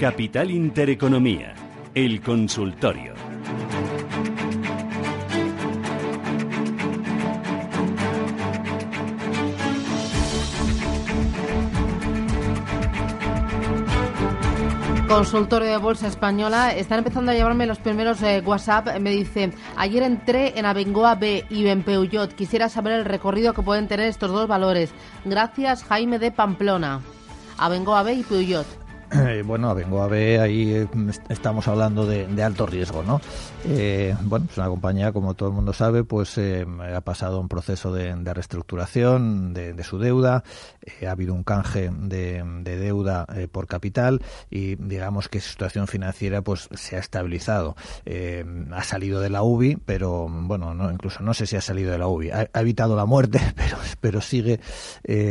Capital 0.00 0.50
Intereconomía, 0.50 1.54
el 1.94 2.20
consultorio. 2.20 3.14
Consultorio 15.08 15.70
de 15.70 15.76
Bolsa 15.78 16.08
Española. 16.08 16.74
Están 16.74 16.98
empezando 16.98 17.32
a 17.32 17.34
llevarme 17.34 17.64
los 17.64 17.78
primeros 17.78 18.20
eh, 18.20 18.42
WhatsApp. 18.44 18.98
Me 18.98 19.12
dice, 19.12 19.54
ayer 19.78 20.02
entré 20.02 20.58
en 20.58 20.66
Abengoa 20.66 21.14
B 21.14 21.46
y 21.48 21.66
en 21.68 21.82
Peugeot. 21.82 22.34
Quisiera 22.34 22.68
saber 22.68 22.92
el 22.92 23.06
recorrido 23.06 23.54
que 23.54 23.62
pueden 23.62 23.88
tener 23.88 24.08
estos 24.08 24.30
dos 24.30 24.46
valores. 24.46 24.92
Gracias, 25.24 25.84
Jaime 25.84 26.18
de 26.18 26.32
Pamplona. 26.32 27.00
Abengoa 27.56 28.02
B 28.02 28.12
y 28.12 28.22
Peugeot. 28.24 28.85
Eh, 29.36 29.42
bueno, 29.44 29.74
vengo 29.74 30.02
a 30.02 30.08
ver, 30.08 30.40
ahí 30.40 30.72
eh, 30.72 30.88
estamos 31.28 31.68
hablando 31.68 32.06
de, 32.06 32.42
alto 32.42 32.66
riesgo, 32.66 33.02
¿no? 33.02 33.20
Eh, 33.64 34.14
bueno, 34.22 34.46
es 34.50 34.56
una 34.56 34.68
compañía, 34.68 35.12
como 35.12 35.34
todo 35.34 35.48
el 35.48 35.54
mundo 35.54 35.72
sabe, 35.72 36.04
pues 36.04 36.38
ha 36.38 37.00
pasado 37.02 37.40
un 37.40 37.48
proceso 37.48 37.92
de, 37.92 38.14
reestructuración 38.14 39.54
de, 39.54 39.84
su 39.84 39.98
deuda, 39.98 40.42
ha 41.06 41.10
habido 41.10 41.34
un 41.34 41.44
canje 41.44 41.90
de, 41.90 42.42
deuda 42.62 43.26
por 43.52 43.66
capital 43.66 44.22
y 44.50 44.76
digamos 44.76 45.28
que 45.28 45.40
su 45.40 45.50
situación 45.50 45.86
financiera 45.86 46.42
pues 46.42 46.68
se 46.74 46.96
ha 46.96 47.00
estabilizado. 47.00 47.76
ha 48.72 48.84
salido 48.84 49.20
de 49.20 49.30
la 49.30 49.42
UBI, 49.42 49.76
pero 49.76 50.28
bueno, 50.28 50.74
no, 50.74 50.90
incluso 50.90 51.22
no 51.22 51.34
sé 51.34 51.46
si 51.46 51.56
ha 51.56 51.60
salido 51.60 51.92
de 51.92 51.98
la 51.98 52.08
UBI, 52.08 52.30
ha, 52.30 52.48
evitado 52.54 52.96
la 52.96 53.06
muerte, 53.06 53.40
pero, 53.56 53.78
pero 54.00 54.20
sigue 54.20 54.60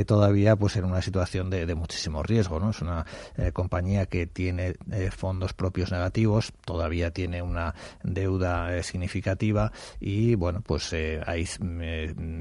todavía 0.06 0.56
pues 0.56 0.76
en 0.76 0.86
una 0.86 1.02
situación 1.02 1.50
de, 1.50 1.76
muchísimo 1.76 2.24
riesgo, 2.24 2.60
¿no? 2.60 2.70
Es 2.70 2.82
una 2.82 3.06
compañía 3.54 3.65
que 4.10 4.26
tiene 4.26 4.76
eh, 4.92 5.12
fondos 5.12 5.54
propios 5.54 5.92
negativos, 5.92 6.54
todavía 6.66 7.12
tiene 7.12 7.42
una 7.42 7.76
deuda 8.04 8.76
eh, 8.76 8.84
significativa 8.84 9.72
y 10.00 10.36
bueno, 10.36 10.62
pues 10.62 10.92
eh, 10.94 11.22
hay 11.26 11.46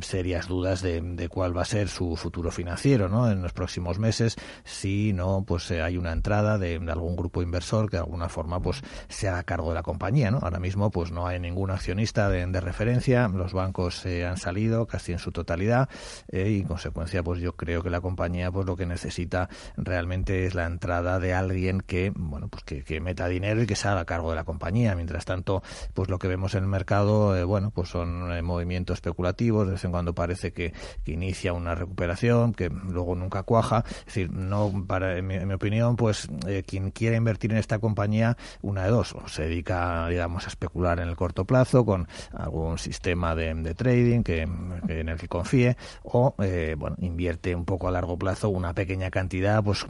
serias 0.00 0.48
dudas 0.48 0.83
de, 0.83 1.28
cuál 1.28 1.56
va 1.56 1.62
a 1.62 1.64
ser 1.64 1.89
su 1.89 2.16
futuro 2.16 2.50
financiero, 2.50 3.08
¿no? 3.08 3.31
En 3.31 3.42
los 3.42 3.53
próximos 3.53 3.98
meses, 3.98 4.36
si 4.64 5.12
no, 5.12 5.44
pues 5.47 5.70
hay 5.70 5.97
una 5.97 6.12
entrada 6.12 6.58
de, 6.58 6.81
algún 6.89 7.16
grupo 7.16 7.42
inversor 7.42 7.91
que 7.91 7.97
de 7.97 8.03
alguna 8.03 8.28
forma 8.28 8.61
pues 8.61 8.83
se 9.09 9.28
haga 9.28 9.42
cargo 9.42 9.70
de 9.70 9.75
la 9.75 9.83
compañía, 9.83 10.31
¿no? 10.31 10.38
Ahora 10.38 10.61
mismo 10.61 10.91
pues 10.91 11.11
no 11.11 11.27
hay 11.27 11.41
ningún 11.41 11.70
accionista 11.70 12.28
de, 12.28 12.44
referencia, 12.61 13.28
los 13.28 13.53
bancos 13.53 14.06
han 14.06 14.36
salido 14.36 14.86
casi 14.86 15.12
en 15.12 15.19
su 15.19 15.33
totalidad 15.33 15.88
y 16.33 16.61
en 16.61 16.64
consecuencia 16.64 17.22
pues 17.22 17.41
yo 17.41 17.56
creo 17.56 17.83
que 17.83 17.91
la 17.91 18.00
compañía 18.00 18.53
pues 18.53 18.66
lo 18.66 18.77
que 18.77 18.86
necesita 18.86 19.48
realmente 19.77 20.47
es 20.47 20.55
la 20.55 20.66
entrada 20.66 21.14
de 21.19 21.34
alguien 21.34 21.81
que, 21.81 22.12
bueno, 22.15 22.48
pues 22.48 22.65
que, 22.65 23.01
meta 23.01 23.29
dinero 23.29 23.62
y 23.62 23.67
que 23.67 23.77
se 23.77 23.89
haga 23.89 24.05
cargo 24.05 24.31
de 24.31 24.37
la 24.37 24.44
compañía. 24.44 24.94
Mientras 24.94 25.25
tanto, 25.25 25.62
pues 25.93 26.09
lo 26.09 26.19
que 26.19 26.28
vemos 26.28 26.55
en 26.55 26.65
el 26.65 26.69
mercado, 26.69 27.37
eh, 27.37 27.44
bueno, 27.44 27.71
pues 27.71 27.88
son 27.88 28.33
eh, 28.33 28.43
movimientos 28.43 28.94
especulativos, 28.99 29.66
de 29.66 29.72
vez 29.72 29.84
en 29.84 29.91
cuando 29.91 30.15
parece 30.15 30.53
que, 30.53 30.72
inicia 31.06 31.53
una 31.53 31.75
recuperación, 31.75 32.55
que 32.55 32.69
luego 32.71 33.15
nunca 33.15 33.44
cuaja. 33.44 33.84
Es 34.00 34.06
decir, 34.06 34.33
no, 34.33 34.84
para, 34.87 35.16
en 35.19 35.27
mi, 35.27 35.55
opinión, 35.55 35.97
pues 35.97 36.28
eh, 36.47 36.65
quien 36.66 36.91
quiere 36.91 37.17
invertir 37.17 37.53
en 37.53 37.59
esta 37.59 37.78
compañía, 37.78 38.37
una 38.62 38.84
de 38.84 38.91
dos, 38.91 39.15
o 39.15 39.28
se 39.28 39.44
dedica, 39.44 40.09
digamos, 40.09 40.47
a 40.47 40.49
especular 40.49 40.99
en 40.99 41.09
el 41.09 41.17
corto 41.17 41.44
plazo 41.44 41.84
con 41.84 42.09
algún 42.33 42.78
sistema 42.78 43.34
de, 43.34 43.75
trading 43.75 44.22
que, 44.22 44.43
en 44.43 45.09
el 45.09 45.19
que 45.19 45.28
confíe, 45.28 45.77
o, 46.03 46.34
bueno, 46.37 46.97
invierte 47.00 47.55
un 47.55 47.65
poco 47.65 47.88
a 47.88 47.91
largo 47.91 48.19
plazo 48.19 48.49
una 48.49 48.75
pequeña 48.75 49.11
cantidad, 49.11 49.62
pues 49.62 49.87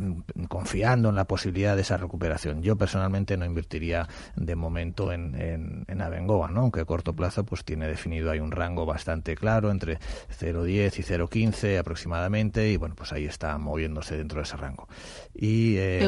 confiando 0.49 1.13
la 1.15 1.27
posibilidad 1.27 1.77
de 1.77 1.83
esa 1.83 1.97
recuperación. 1.97 2.63
Yo 2.63 2.77
personalmente 2.77 3.37
no 3.37 3.45
invertiría 3.45 4.09
de 4.37 4.57
momento 4.57 5.13
en, 5.13 5.35
en, 5.41 5.85
en 5.89 6.03
Abengoa, 6.03 6.51
¿no? 6.51 6.63
aunque 6.63 6.81
a 6.81 6.85
corto 6.85 7.15
plazo 7.15 7.45
pues 7.45 7.65
tiene 7.65 7.87
definido 7.87 8.31
hay 8.31 8.41
un 8.41 8.51
rango 8.51 8.87
bastante 8.87 9.35
claro 9.35 9.71
entre 9.71 9.99
0,10 10.41 10.99
y 10.99 11.03
0,15 11.03 11.79
aproximadamente 11.79 12.71
y 12.71 12.77
bueno, 12.77 12.95
pues 12.95 13.13
ahí 13.13 13.25
está 13.25 13.57
moviéndose 13.59 14.17
dentro 14.17 14.39
de 14.39 14.45
ese 14.45 14.57
rango. 14.57 14.89
Y, 15.35 15.77
eh, 15.77 15.99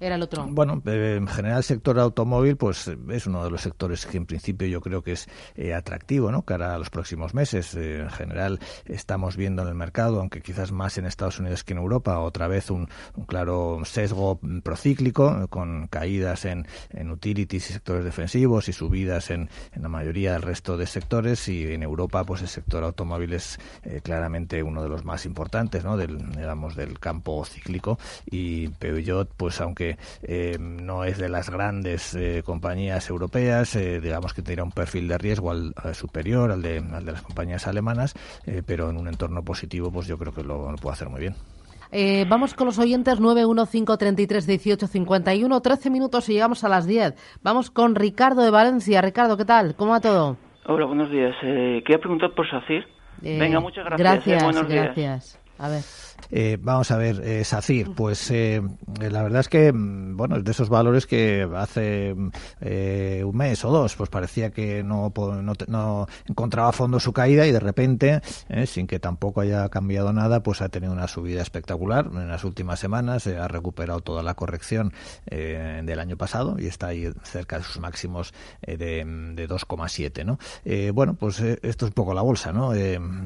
era 0.00 0.14
el 0.14 0.22
otro. 0.22 0.46
Bueno, 0.48 0.80
eh, 0.86 1.16
en 1.18 1.26
general 1.26 1.58
el 1.58 1.64
sector 1.64 1.98
automóvil 1.98 2.56
pues 2.56 2.90
es 3.10 3.26
uno 3.26 3.42
de 3.42 3.50
los 3.50 3.62
sectores 3.62 4.06
que 4.06 4.16
en 4.16 4.26
principio 4.26 4.68
yo 4.68 4.80
creo 4.80 5.02
que 5.02 5.12
es 5.12 5.28
eh, 5.56 5.74
atractivo, 5.74 6.30
¿no? 6.30 6.42
Cara 6.42 6.74
a 6.74 6.78
los 6.78 6.90
próximos 6.90 7.34
meses. 7.34 7.74
Eh, 7.74 8.00
en 8.00 8.10
general 8.10 8.60
estamos 8.86 9.36
viendo 9.36 9.62
en 9.62 9.68
el 9.68 9.74
mercado, 9.74 10.20
aunque 10.20 10.40
quizás 10.40 10.70
más 10.70 10.98
en 10.98 11.06
Estados 11.06 11.40
Unidos 11.40 11.64
que 11.64 11.72
en 11.72 11.78
Europa, 11.78 12.18
otra 12.20 12.46
vez 12.48 12.70
un, 12.70 12.88
claro 13.26 13.80
sesgo 13.84 14.38
procíclico 14.62 15.48
con 15.48 15.88
caídas 15.88 16.44
en, 16.44 16.66
en, 16.90 17.10
utilities 17.10 17.70
y 17.70 17.72
sectores 17.72 18.04
defensivos 18.04 18.68
y 18.68 18.72
subidas 18.72 19.30
en, 19.30 19.50
en, 19.72 19.82
la 19.82 19.88
mayoría 19.88 20.32
del 20.32 20.42
resto 20.42 20.76
de 20.76 20.86
sectores 20.86 21.48
y 21.48 21.72
en 21.72 21.82
Europa 21.82 22.24
pues 22.24 22.42
el 22.42 22.48
sector 22.48 22.84
automóvil 22.84 23.32
es 23.32 23.58
claramente 24.02 24.62
uno 24.62 24.82
de 24.82 24.88
los 24.88 25.04
más 25.04 25.26
importantes, 25.26 25.84
¿no? 25.84 25.96
Del 25.96 26.18
digamos 26.32 26.76
del 26.76 26.98
campo 27.00 27.44
cíclico 27.44 27.98
y 28.26 28.68
Peugeot 28.68 29.30
pues 29.36 29.60
aunque 29.60 29.87
eh, 30.22 30.56
no 30.58 31.04
es 31.04 31.18
de 31.18 31.28
las 31.28 31.50
grandes 31.50 32.14
eh, 32.14 32.42
compañías 32.44 33.10
europeas, 33.10 33.76
eh, 33.76 34.00
digamos 34.00 34.32
que 34.34 34.42
tendría 34.42 34.64
un 34.64 34.72
perfil 34.72 35.06
de 35.08 35.18
riesgo 35.18 35.50
al, 35.50 35.74
superior 35.94 36.50
al 36.50 36.62
de, 36.62 36.78
al 36.78 37.04
de, 37.04 37.12
las 37.12 37.20
compañías 37.22 37.66
alemanas, 37.66 38.14
pero 38.66 38.88
en 38.90 38.96
un 38.96 39.08
entorno 39.08 39.42
positivo, 39.42 39.90
pues 39.90 40.06
yo 40.06 40.16
creo 40.18 40.32
que 40.32 40.42
lo, 40.42 40.74
puede 40.80 40.94
hacer 40.94 41.08
muy 41.08 41.20
bien. 41.20 41.34
vamos 42.28 42.54
con 42.54 42.66
los 42.66 42.78
oyentes 42.78 43.20
915331851, 43.20 45.62
13 45.62 45.90
minutos 45.90 46.28
y 46.28 46.34
llegamos 46.34 46.62
a 46.64 46.68
las 46.68 46.86
10. 46.86 47.14
Vamos 47.42 47.70
con 47.70 47.94
Ricardo 47.94 48.42
de 48.42 48.50
Valencia. 48.50 49.00
Ricardo, 49.00 49.36
¿qué 49.36 49.44
tal? 49.44 49.76
¿Cómo 49.76 49.92
va 49.92 50.00
todo? 50.00 50.36
Hola, 50.66 50.86
buenos 50.86 51.08
días. 51.10 51.36
quería 51.40 51.98
preguntar 51.98 52.34
por 52.34 52.50
SACIR. 52.50 52.84
Venga, 53.20 53.60
muchas 53.60 53.84
gracias. 53.84 54.24
Gracias, 54.24 54.68
gracias. 54.68 55.40
A 55.58 55.68
ver. 55.68 55.82
Eh, 56.30 56.58
vamos 56.60 56.90
a 56.90 56.96
ver, 56.96 57.20
eh, 57.24 57.44
SACIR, 57.44 57.94
pues 57.94 58.30
eh, 58.30 58.60
la 59.00 59.22
verdad 59.22 59.40
es 59.40 59.48
que, 59.48 59.72
mm, 59.72 60.16
bueno, 60.16 60.36
es 60.36 60.44
de 60.44 60.50
esos 60.50 60.68
valores 60.68 61.06
que 61.06 61.48
hace 61.56 62.14
eh, 62.60 63.22
un 63.24 63.36
mes 63.36 63.64
o 63.64 63.70
dos, 63.70 63.96
pues 63.96 64.10
parecía 64.10 64.50
que 64.50 64.82
no, 64.82 65.12
no, 65.16 65.52
no 65.66 66.06
encontraba 66.26 66.72
fondo 66.72 67.00
su 67.00 67.12
caída 67.12 67.46
y 67.46 67.52
de 67.52 67.60
repente, 67.60 68.20
sin 68.66 68.86
que 68.86 68.98
tampoco 68.98 69.40
haya 69.40 69.68
cambiado 69.68 70.12
nada, 70.12 70.42
pues 70.42 70.60
ha 70.60 70.68
tenido 70.68 70.92
una 70.92 71.08
subida 71.08 71.42
espectacular 71.42 72.10
en 72.12 72.28
las 72.28 72.44
últimas 72.44 72.78
semanas, 72.78 73.26
ha 73.26 73.48
recuperado 73.48 74.00
toda 74.00 74.22
la 74.22 74.34
corrección 74.34 74.92
del 75.26 75.98
año 75.98 76.16
pasado 76.16 76.56
y 76.58 76.66
está 76.66 76.88
ahí 76.88 77.10
cerca 77.22 77.58
de 77.58 77.64
sus 77.64 77.78
máximos 77.78 78.34
de, 78.62 78.76
de 78.76 79.48
2,7, 79.48 80.24
¿no? 80.24 80.38
bueno, 80.92 81.14
pues 81.14 81.40
esto 81.40 81.86
es 81.86 81.90
un 81.90 81.94
poco 81.94 82.14
la 82.14 82.22
bolsa, 82.22 82.52
¿no? 82.52 82.72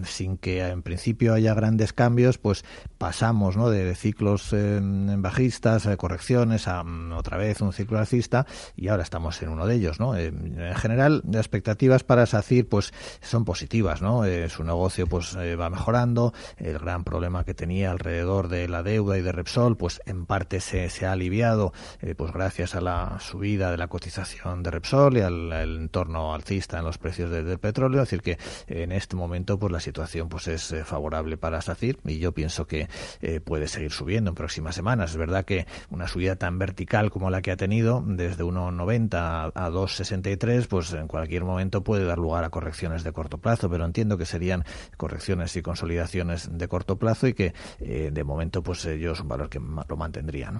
sin 0.04 0.36
que 0.36 0.60
en 0.60 0.82
principio 0.82 1.34
haya 1.34 1.54
grandes 1.54 1.92
cambios, 1.92 2.38
pues 2.38 2.64
pasamos 3.02 3.56
¿no? 3.56 3.68
de, 3.68 3.96
ciclos 3.96 4.54
bajistas, 4.54 5.88
a 5.88 5.96
correcciones, 5.96 6.68
a 6.68 6.84
mm, 6.84 7.10
otra 7.14 7.36
vez 7.36 7.60
un 7.60 7.72
ciclo 7.72 7.98
alcista 7.98 8.46
y 8.76 8.86
ahora 8.86 9.02
estamos 9.02 9.42
en 9.42 9.48
uno 9.48 9.66
de 9.66 9.74
ellos. 9.74 9.98
¿no? 9.98 10.14
Eh, 10.14 10.26
en 10.28 10.74
general, 10.76 11.20
las 11.26 11.40
expectativas 11.40 12.04
para 12.04 12.26
SACIR 12.26 12.68
pues, 12.68 12.94
son 13.20 13.44
positivas. 13.44 14.02
¿no? 14.02 14.24
Eh, 14.24 14.48
su 14.48 14.62
negocio 14.62 15.08
pues, 15.08 15.34
eh, 15.34 15.56
va 15.56 15.68
mejorando. 15.68 16.32
El 16.58 16.78
gran 16.78 17.02
problema 17.02 17.42
que 17.42 17.54
tenía 17.54 17.90
alrededor 17.90 18.46
de 18.46 18.68
la 18.68 18.84
deuda 18.84 19.18
y 19.18 19.22
de 19.22 19.32
Repsol 19.32 19.76
pues, 19.76 20.00
en 20.06 20.24
parte 20.24 20.60
se, 20.60 20.88
se 20.88 21.04
ha 21.04 21.10
aliviado 21.10 21.72
pues, 22.16 22.32
gracias 22.32 22.76
a 22.76 22.80
la 22.80 23.18
subida 23.18 23.72
de 23.72 23.78
la 23.78 23.88
cotización 23.88 24.62
de 24.62 24.70
Repsol 24.70 25.16
y 25.16 25.22
al, 25.22 25.52
entorno 25.52 26.34
alcista 26.34 26.78
en 26.78 26.84
los 26.84 26.98
precios 26.98 27.32
del 27.32 27.58
petróleo. 27.58 28.00
Es 28.02 28.10
decir, 28.10 28.22
que 28.22 28.38
en 28.68 28.92
este 28.92 29.16
momento 29.16 29.58
pues, 29.58 29.72
la 29.72 29.80
situación 29.80 30.28
pues, 30.28 30.46
es 30.46 30.72
favorable 30.84 31.36
para 31.36 31.60
SACIR 31.60 31.98
y 32.04 32.20
yo 32.20 32.30
pienso 32.30 32.68
que 32.68 32.91
eh, 33.20 33.40
puede 33.40 33.68
seguir 33.68 33.90
subiendo 33.90 34.30
en 34.30 34.34
próximas 34.34 34.74
semanas. 34.74 35.10
Es 35.10 35.16
verdad 35.16 35.44
que 35.44 35.66
una 35.90 36.06
subida 36.06 36.36
tan 36.36 36.58
vertical 36.58 37.10
como 37.10 37.30
la 37.30 37.42
que 37.42 37.50
ha 37.50 37.56
tenido, 37.56 38.02
desde 38.06 38.44
1,90 38.44 39.52
a 39.54 39.70
2,63, 39.70 40.66
pues 40.68 40.92
en 40.92 41.08
cualquier 41.08 41.44
momento 41.44 41.82
puede 41.82 42.04
dar 42.04 42.18
lugar 42.18 42.44
a 42.44 42.50
correcciones 42.50 43.04
de 43.04 43.12
corto 43.12 43.38
plazo, 43.38 43.68
pero 43.70 43.84
entiendo 43.84 44.18
que 44.18 44.26
serían 44.26 44.64
correcciones 44.96 45.56
y 45.56 45.62
consolidaciones 45.62 46.56
de 46.56 46.68
corto 46.68 46.96
plazo 46.96 47.26
y 47.26 47.34
que 47.34 47.52
eh, 47.80 48.10
de 48.12 48.24
momento 48.24 48.62
pues 48.62 48.82
yo 48.82 49.12
es 49.12 49.20
un 49.20 49.28
valor 49.28 49.48
que 49.48 49.58
lo 49.60 49.96
mantendría. 49.96 50.52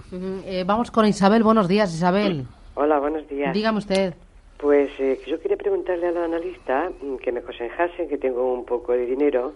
vamos 0.65 0.91
con 0.91 1.05
Isabel. 1.05 1.43
Buenos 1.43 1.67
días, 1.67 1.93
Isabel. 1.93 2.45
Hola, 2.75 2.99
buenos 2.99 3.27
días. 3.29 3.53
Dígame 3.53 3.77
usted. 3.77 4.13
Pues 4.57 4.89
eh, 4.97 5.19
yo 5.27 5.39
quería 5.41 5.57
preguntarle 5.57 6.07
a 6.07 6.11
la 6.11 6.25
analista 6.25 6.89
mm, 6.89 7.17
que 7.17 7.31
me 7.31 7.39
aconsejase 7.39 8.07
que 8.07 8.17
tengo 8.17 8.53
un 8.53 8.65
poco 8.65 8.93
de 8.93 9.05
dinero 9.05 9.53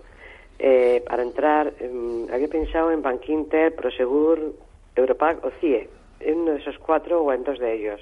eh, 0.60 1.04
para 1.08 1.24
entrar. 1.24 1.74
Mm, 1.82 2.32
había 2.34 2.48
pensado 2.48 2.92
en 2.92 3.02
Bankinter, 3.02 3.76
Prosegur, 3.76 4.56
Europac 4.96 5.44
o 5.46 5.52
CIE, 5.60 5.90
en 6.20 6.40
uno 6.40 6.52
de 6.54 6.60
esos 6.60 6.78
cuatro 6.80 7.22
o 7.22 7.34
en 7.34 7.44
dos 7.44 7.60
de 7.60 7.74
ellos. 7.74 8.02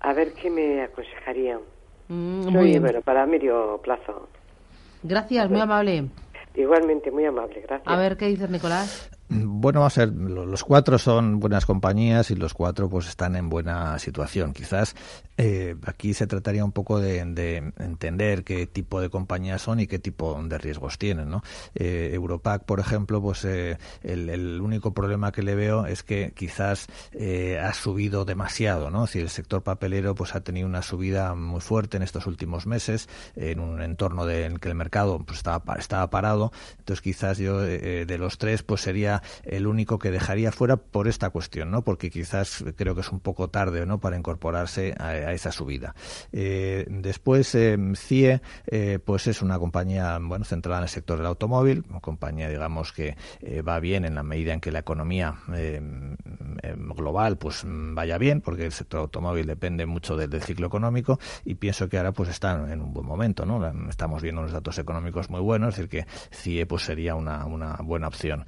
A 0.00 0.12
ver 0.12 0.32
qué 0.32 0.50
me 0.50 0.82
aconsejarían. 0.82 1.60
Mm, 2.08 2.48
muy 2.48 2.78
bueno, 2.78 3.02
para 3.02 3.26
medio 3.26 3.80
plazo. 3.82 4.28
Gracias, 5.02 5.50
muy 5.50 5.60
amable. 5.60 6.04
Igualmente, 6.54 7.10
muy 7.10 7.24
amable, 7.24 7.60
gracias. 7.60 7.86
A 7.86 7.96
ver, 7.96 8.16
¿qué 8.16 8.26
dices, 8.26 8.50
Nicolás? 8.50 9.10
Bueno, 9.30 9.84
a 9.84 9.90
ser, 9.90 10.08
los 10.10 10.64
cuatro 10.64 10.96
son 10.96 11.38
buenas 11.38 11.66
compañías 11.66 12.30
y 12.30 12.34
los 12.34 12.54
cuatro 12.54 12.88
pues 12.88 13.08
están 13.08 13.36
en 13.36 13.50
buena 13.50 13.98
situación. 13.98 14.54
Quizás 14.54 14.94
eh, 15.36 15.76
aquí 15.84 16.14
se 16.14 16.26
trataría 16.26 16.64
un 16.64 16.72
poco 16.72 16.98
de, 16.98 17.18
entender 17.18 18.42
qué 18.42 18.66
tipo 18.66 19.02
de 19.02 19.10
compañías 19.10 19.60
son 19.60 19.80
y 19.80 19.86
qué 19.86 19.98
tipo 19.98 20.42
de 20.42 20.56
riesgos 20.56 20.96
tienen. 20.96 21.28
¿no? 21.28 21.42
Eh, 21.74 22.10
Europac, 22.14 22.64
por 22.64 22.80
ejemplo, 22.80 23.20
pues 23.20 23.44
eh, 23.44 23.76
el, 24.02 24.60
único 24.62 24.94
problema 24.94 25.30
que 25.30 25.42
le 25.42 25.54
veo 25.54 25.84
es 25.84 26.02
que 26.02 26.32
quizás 26.34 26.86
ha 27.62 27.74
subido 27.74 28.24
demasiado. 28.24 28.90
¿no? 28.90 29.04
Es 29.04 29.10
decir, 29.10 29.22
el 29.22 29.30
sector 29.30 29.62
papelero 29.62 30.14
pues 30.14 30.34
ha 30.34 30.40
tenido 30.40 30.66
una 30.66 30.80
subida 30.80 31.34
muy 31.34 31.60
fuerte 31.60 31.98
en 31.98 32.02
estos 32.02 32.26
últimos 32.26 32.66
meses 32.66 33.10
en 33.36 33.60
un 33.60 33.82
entorno 33.82 34.24
de, 34.24 34.46
en 34.46 34.56
que 34.56 34.68
el 34.68 34.74
mercado 34.74 35.18
pues 35.18 35.38
estaba, 35.38 35.74
estaba 35.74 36.08
parado. 36.08 36.50
Entonces 36.78 37.02
quizás 37.02 37.36
yo 37.36 37.60
de 37.60 38.18
los 38.18 38.38
tres 38.38 38.62
pues 38.62 38.80
sería 38.80 39.17
el 39.44 39.66
único 39.66 39.98
que 39.98 40.10
dejaría 40.10 40.52
fuera 40.52 40.76
por 40.76 41.08
esta 41.08 41.30
cuestión, 41.30 41.70
¿no? 41.70 41.82
Porque 41.82 42.10
quizás 42.10 42.64
creo 42.76 42.94
que 42.94 43.00
es 43.02 43.12
un 43.12 43.20
poco 43.20 43.48
tarde, 43.48 43.86
¿no? 43.86 44.00
Para 44.00 44.16
incorporarse 44.16 44.94
a, 44.98 45.32
esa 45.32 45.52
subida. 45.52 45.94
Eh, 46.32 46.86
después, 46.88 47.54
eh, 47.54 47.76
CIE, 47.96 48.40
eh, 48.66 48.98
pues 49.04 49.26
es 49.26 49.42
una 49.42 49.58
compañía, 49.58 50.18
bueno, 50.20 50.44
centrada 50.44 50.78
en 50.78 50.84
el 50.84 50.88
sector 50.88 51.18
del 51.18 51.26
automóvil, 51.26 51.84
una 51.88 52.00
compañía, 52.00 52.48
digamos, 52.48 52.92
que 52.92 53.16
va 53.66 53.80
bien 53.80 54.04
en 54.04 54.14
la 54.14 54.22
medida 54.22 54.52
en 54.52 54.60
que 54.60 54.72
la 54.72 54.80
economía 54.80 55.36
global, 56.76 57.38
pues 57.38 57.64
vaya 57.66 58.18
bien, 58.18 58.40
porque 58.40 58.64
el 58.64 58.72
sector 58.72 59.00
automóvil 59.00 59.46
depende 59.46 59.86
mucho 59.86 60.16
del, 60.16 60.38
ciclo 60.42 60.66
económico 60.66 61.18
y 61.44 61.56
pienso 61.56 61.88
que 61.88 61.98
ahora, 61.98 62.12
pues 62.12 62.28
está 62.28 62.72
en 62.72 62.80
un 62.80 62.92
buen 62.92 63.06
momento, 63.06 63.44
¿no? 63.44 63.66
Estamos 63.88 64.22
viendo 64.22 64.40
unos 64.40 64.52
datos 64.52 64.78
económicos 64.78 65.30
muy 65.30 65.40
buenos, 65.40 65.70
es 65.70 65.88
decir, 65.88 65.88
que 65.88 66.10
CIE, 66.30 66.66
pues 66.66 66.84
sería 66.84 67.14
una, 67.14 67.44
una 67.46 67.76
buena 67.82 68.08
opción. 68.08 68.46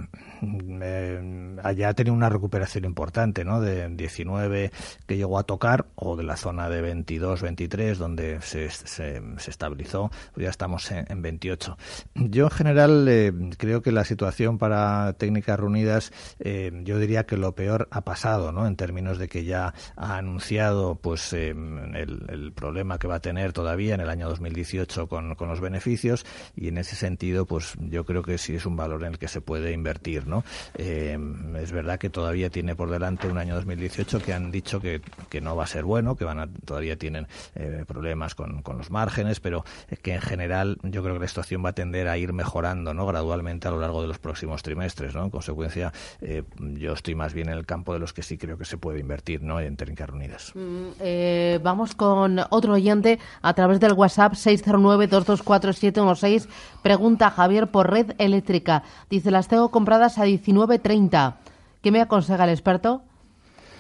eh, 0.83 1.57
allá 1.63 1.89
ha 1.89 1.95
tenido 1.95 2.15
una 2.15 2.29
recuperación 2.29 2.85
importante, 2.85 3.45
¿no? 3.45 3.61
De 3.61 3.89
19 3.89 4.71
que 5.07 5.17
llegó 5.17 5.39
a 5.39 5.45
tocar, 5.45 5.87
o 5.95 6.17
de 6.17 6.25
la 6.25 6.37
zona 6.37 6.69
de 6.69 6.81
22, 6.81 7.43
23, 7.43 7.99
donde 7.99 8.41
se, 8.41 8.71
se, 8.71 9.23
estabilizó, 9.47 10.11
pues 10.33 10.45
ya 10.45 10.51
estamos 10.51 10.91
en, 10.91 11.23
28. 11.23 11.77
Yo, 12.15 12.45
en 12.45 12.51
general, 12.51 13.07
eh, 13.09 13.33
creo 13.57 13.83
que 13.83 13.93
la 13.93 14.05
situación 14.05 14.59
para 14.59 15.15
técnicas 15.15 15.59
reunidas, 15.59 16.13
eh, 16.39 16.71
yo 16.85 16.99
diría 16.99 17.25
que 17.27 17.37
lo 17.37 17.55
peor 17.55 17.89
ha 17.91 18.03
pasado, 18.03 18.53
¿no? 18.53 18.67
En 18.67 18.77
términos 18.77 19.19
de 19.19 19.29
que 19.29 19.45
ya 19.45 19.75
ha 19.97 20.17
anunciado, 20.17 20.97
pues, 20.97 21.33
el, 21.33 22.27
el, 22.29 22.53
problema 22.53 22.99
que 22.99 23.09
va 23.09 23.17
a 23.17 23.21
tener 23.21 23.53
todavía 23.53 23.95
en 23.95 24.01
el 24.01 24.09
año 24.09 24.29
2018 24.29 25.09
con, 25.09 25.35
con 25.35 25.49
los 25.49 25.61
beneficios, 25.61 26.25
y 26.57 26.69
en 26.69 26.79
ese 26.79 26.97
sentido, 26.97 27.47
pues, 27.47 27.75
yo 27.79 28.05
creo 28.05 28.23
que 28.23 28.39
sí 28.39 28.55
es 28.55 28.67
un 28.67 28.77
valor 28.77 29.03
en 29.03 29.13
el 29.13 29.19
que 29.19 29.29
se 29.29 29.41
puede 29.41 29.73
invertir, 29.73 30.27
¿no? 30.27 30.34
Eh, 30.75 31.19
es 31.61 31.73
verdad 31.73 31.99
que 31.99 32.11
todavía 32.11 32.51
tiene 32.51 32.75
por 32.75 32.91
delante 32.91 33.29
un 33.29 33.39
año 33.39 33.55
2018 33.55 34.21
que 34.21 34.33
han 34.33 34.51
dicho 34.51 34.81
que, 34.81 35.01
no 35.41 35.57
va 35.57 35.65
a 35.65 35.67
ser 35.67 35.85
bueno, 35.85 36.17
que 36.17 36.25
van 36.25 36.41
a, 36.41 36.49
todavía 36.65 36.97
tienen 36.97 37.27
eh, 37.55 37.85
problemas 37.87 38.35
con, 38.35 38.63
los 38.77 38.91
márgenes, 38.91 39.41
pero 39.41 39.65
que 40.03 40.15
en 40.15 40.21
general 40.21 40.79
yo 40.83 41.03
creo 41.03 41.15
que 41.15 41.21
la 41.21 41.29
situación 41.29 41.65
va 41.65 41.71
a 41.71 41.75
tender 41.75 42.09
a 42.09 42.19
ir 42.19 42.33
mejorando 42.33 42.95
¿no? 42.95 43.07
gradualmente 43.07 43.69
a 43.69 43.71
lo 43.71 43.81
largo 43.81 44.03
de 44.03 44.09
los 44.09 44.19
próximos 44.19 44.63
trimestres. 44.63 45.15
¿no? 45.15 45.25
En 45.25 45.31
consecuencia, 45.31 45.93
eh, 46.21 46.43
yo 46.59 46.95
estoy 46.95 47.15
más 47.15 47.35
bien 47.35 47.49
en 47.49 47.59
el 47.59 47.67
campo 47.67 47.93
de 47.93 47.99
los 47.99 48.13
que 48.13 48.23
sí 48.23 48.39
creo 48.39 48.59
que 48.59 48.65
se 48.65 48.79
puede 48.79 49.01
invertir 49.01 49.43
¿no? 49.43 49.61
en 49.61 49.77
técnicas 49.77 50.09
reunidas. 50.09 50.53
Mm, 50.55 51.63
vamos 51.63 51.95
con 51.95 52.41
otro 52.51 52.73
oyente 52.73 53.19
a 53.43 53.55
través 53.55 53.79
del 53.81 53.93
WhatsApp 53.93 54.33
609-224716. 54.33 56.49
Pregunta 56.83 57.31
Javier 57.31 57.71
por 57.71 57.91
red 57.91 58.13
eléctrica. 58.19 58.83
Dice, 59.11 59.31
las 59.31 59.49
tengo 59.49 59.71
compradas 59.71 60.14
a 60.19 60.27
19.30. 60.27 61.35
¿Qué 61.83 61.91
me 61.91 62.01
aconseja 62.01 62.45
el 62.45 62.51
experto? 62.51 63.03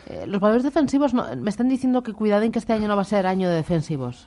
Eh, 0.06 0.26
los 0.26 0.40
valores 0.40 0.62
defensivos 0.62 1.14
me 1.14 1.48
están 1.48 1.68
diciendo 1.68 2.02
que 2.02 2.12
cuidado 2.12 2.42
en 2.42 2.52
que 2.52 2.58
este 2.58 2.72
año 2.72 2.88
no 2.88 2.96
va 2.96 3.02
a 3.02 3.06
ser 3.06 3.26
año 3.26 3.48
de 3.48 3.56
defensivos. 3.56 4.26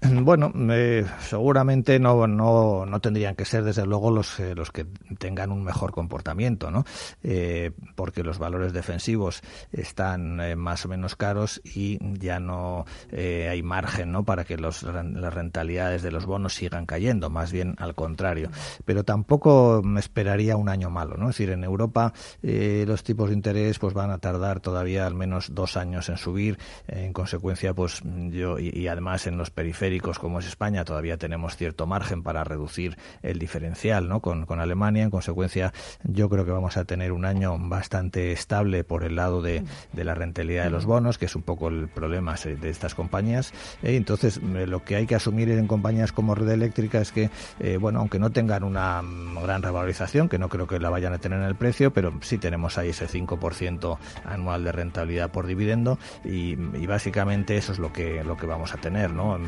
Bueno, 0.22 0.52
eh, 0.70 1.04
seguramente 1.20 1.98
no, 1.98 2.26
no, 2.26 2.86
no, 2.86 3.00
tendrían 3.00 3.36
que 3.36 3.44
ser, 3.44 3.64
desde 3.64 3.86
luego, 3.86 4.10
los, 4.10 4.40
eh, 4.40 4.54
los 4.54 4.70
que 4.70 4.86
tengan 5.18 5.52
un 5.52 5.62
mejor 5.62 5.92
comportamiento, 5.92 6.70
¿no? 6.70 6.84
Eh, 7.22 7.72
porque 7.96 8.22
los 8.22 8.38
valores 8.38 8.72
defensivos 8.72 9.42
están 9.72 10.58
más 10.58 10.84
o 10.84 10.88
menos 10.88 11.16
caros 11.16 11.60
y 11.64 11.98
ya 12.18 12.40
no 12.40 12.84
hay 13.12 13.62
margen, 13.62 14.12
¿no? 14.12 14.24
Para 14.24 14.44
que 14.44 14.56
los, 14.56 14.82
las 14.82 15.34
rentabilidades 15.34 16.02
de 16.02 16.10
los 16.10 16.26
bonos 16.26 16.54
sigan 16.54 16.86
cayendo, 16.86 17.28
más 17.30 17.52
bien 17.52 17.74
al 17.78 17.94
contrario. 17.94 18.50
Pero 18.84 19.04
tampoco 19.04 19.82
me 19.84 20.00
esperaría 20.00 20.56
un 20.56 20.68
año 20.68 20.90
malo, 20.90 21.16
¿no? 21.16 21.30
Es 21.30 21.36
decir, 21.36 21.50
en 21.50 21.64
Europa 21.64 22.12
los 22.42 23.02
tipos 23.02 23.28
de 23.28 23.34
interés 23.34 23.78
pues 23.78 23.94
van 23.94 24.10
a 24.10 24.18
tardar 24.18 24.60
todavía 24.60 25.06
al 25.06 25.14
menos 25.14 25.54
dos 25.54 25.76
años 25.76 26.08
en 26.08 26.16
subir. 26.16 26.58
En 26.88 27.12
consecuencia, 27.12 27.74
pues 27.74 28.02
yo, 28.30 28.58
y, 28.58 28.70
y 28.70 28.88
además 28.88 29.26
en 29.26 29.36
los 29.36 29.50
periféricos 29.50 29.89
como 29.98 30.38
es 30.38 30.46
España 30.46 30.84
todavía 30.84 31.16
tenemos 31.16 31.56
cierto 31.56 31.86
margen 31.86 32.22
para 32.22 32.44
reducir 32.44 32.96
el 33.22 33.38
diferencial 33.38 34.08
¿no? 34.08 34.20
con, 34.20 34.46
con 34.46 34.60
Alemania. 34.60 35.02
En 35.02 35.10
consecuencia, 35.10 35.72
yo 36.04 36.28
creo 36.28 36.44
que 36.44 36.52
vamos 36.52 36.76
a 36.76 36.84
tener 36.84 37.12
un 37.12 37.24
año 37.24 37.56
bastante 37.58 38.32
estable 38.32 38.84
por 38.84 39.04
el 39.04 39.16
lado 39.16 39.42
de, 39.42 39.64
de 39.92 40.04
la 40.04 40.14
rentabilidad 40.14 40.64
de 40.64 40.70
los 40.70 40.86
bonos, 40.86 41.18
que 41.18 41.26
es 41.26 41.34
un 41.34 41.42
poco 41.42 41.68
el 41.68 41.88
problema 41.88 42.36
de 42.44 42.70
estas 42.70 42.94
compañías. 42.94 43.52
Eh, 43.82 43.96
entonces, 43.96 44.38
eh, 44.38 44.66
lo 44.66 44.84
que 44.84 44.96
hay 44.96 45.06
que 45.06 45.14
asumir 45.14 45.50
en 45.50 45.66
compañías 45.66 46.12
como 46.12 46.34
Red 46.34 46.50
Eléctrica 46.50 47.00
es 47.00 47.12
que, 47.12 47.30
eh, 47.58 47.76
bueno, 47.78 48.00
aunque 48.00 48.18
no 48.18 48.30
tengan 48.30 48.64
una 48.64 49.02
mm, 49.02 49.42
gran 49.42 49.62
revalorización, 49.62 50.28
que 50.28 50.38
no 50.38 50.48
creo 50.48 50.66
que 50.66 50.78
la 50.78 50.90
vayan 50.90 51.12
a 51.12 51.18
tener 51.18 51.38
en 51.38 51.46
el 51.46 51.54
precio, 51.54 51.92
pero 51.92 52.12
sí 52.20 52.38
tenemos 52.38 52.78
ahí 52.78 52.90
ese 52.90 53.06
5% 53.08 53.98
anual 54.24 54.64
de 54.64 54.72
rentabilidad 54.72 55.30
por 55.30 55.46
dividendo 55.46 55.98
y, 56.24 56.56
básicamente 56.90 57.56
eso 57.56 57.72
es 57.72 57.78
lo 57.78 57.92
que, 57.92 58.24
lo 58.24 58.36
que 58.36 58.46
vamos 58.46 58.74
a 58.74 58.78
tener, 58.78 59.12
¿no? 59.12 59.38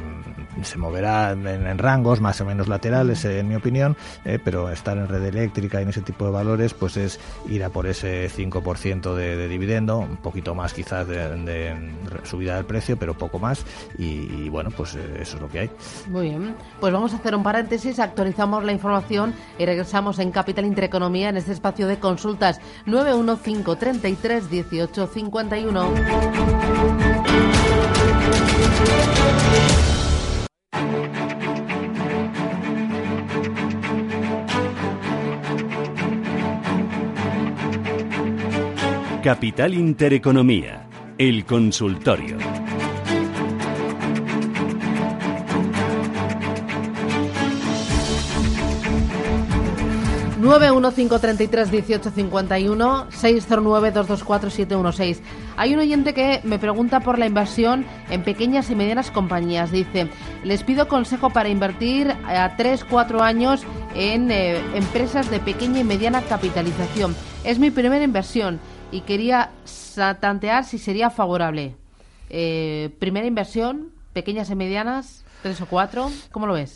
Se 0.63 0.79
moverá 0.79 1.33
en, 1.33 1.79
rangos 1.79 2.21
más 2.21 2.41
o 2.41 2.45
menos 2.45 2.69
laterales, 2.69 3.25
en 3.25 3.49
mi 3.49 3.55
opinión, 3.55 3.97
pero 4.45 4.71
estar 4.71 4.97
en 4.97 5.09
Red 5.09 5.25
Eléctrica 5.25 5.81
y 5.81 5.83
en 5.83 5.89
ese 5.89 6.03
tipo 6.03 6.25
de 6.25 6.31
valores, 6.31 6.75
pues 6.75 6.97
es 6.97 7.21
ir 7.49 7.65
a 7.65 7.71
por 7.71 7.87
ese 7.87 8.31
5% 8.31 9.15
de, 9.15 9.49
dividendo, 9.49 9.99
un 9.99 10.17
poquito 10.17 10.55
más 10.55 10.73
quizás 10.73 11.07
de 11.07 11.23
subida 12.25 12.57
del 12.57 12.65
precio, 12.65 12.97
pero 12.97 13.15
poco 13.15 13.39
más. 13.39 13.65
Y, 13.99 14.49
bueno, 14.49 14.71
pues 14.71 14.95
eh, 14.95 15.19
eso 15.21 15.37
es 15.37 15.43
lo 15.43 15.49
que 15.49 15.61
hay. 15.61 15.71
Muy 16.09 16.31
bien. 16.31 16.55
Pues 16.81 16.93
vamos 16.93 17.13
a 17.13 17.17
hacer 17.17 17.35
un 17.35 17.43
paréntesis, 17.43 17.99
actualizamos 17.99 18.65
la 18.65 18.73
información 18.73 19.35
y 19.59 19.67
regresamos 19.67 20.19
en 20.19 20.31
Capital 20.31 20.65
Intereconomía 20.65 21.29
en 21.29 21.37
este 21.37 21.53
espacio 21.53 21.87
de 21.87 21.99
consultas 21.99 22.61
915 22.87 23.77
33 23.77 24.51
18 24.51 25.07
51. 25.07 25.93
Capital 39.23 39.75
Intereconomía, 39.75 40.89
el 41.17 41.45
consultorio. 41.45 42.39
915331851 50.43 53.07
609224716. 53.11 55.21
Hay 55.57 55.75
un 55.75 55.81
oyente 55.81 56.15
que 56.15 56.41
me 56.45 56.59
pregunta 56.59 57.01
por 57.01 57.19
la 57.19 57.27
inversión 57.27 57.85
en 58.11 58.23
pequeñas 58.23 58.71
y 58.71 58.75
medianas 58.75 59.11
compañías. 59.11 59.71
Dice, 59.71 60.09
les 60.45 60.63
pido 60.63 60.89
consejo 60.89 61.31
para 61.31 61.49
invertir 61.49 62.11
a 62.27 62.57
3-4 62.57 63.21
años 63.21 63.63
en 63.95 64.31
eh, 64.31 64.61
empresas 64.75 65.31
de 65.31 65.41
pequeña 65.41 65.81
y 65.81 65.85
mediana 65.85 66.23
capitalización. 66.23 67.15
Es 67.45 67.59
mi 67.59 67.71
primera 67.71 68.05
inversión 68.05 68.61
y 68.91 69.03
quería 69.03 69.51
tantear 70.21 70.65
si 70.65 70.79
sería 70.79 71.11
favorable. 71.11 71.77
Eh, 72.31 72.91
primera 72.99 73.27
inversión, 73.27 73.91
pequeñas 74.13 74.51
y 74.51 74.55
medianas 74.55 75.25
tres 75.43 75.61
o 75.61 75.67
cuatro. 75.67 76.11
¿Cómo 76.31 76.47
lo 76.47 76.55
ves? 76.55 76.75